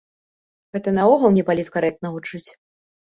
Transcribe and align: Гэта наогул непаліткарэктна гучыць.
Гэта 0.77 0.93
наогул 0.97 1.35
непаліткарэктна 1.37 2.07
гучыць. 2.15 2.47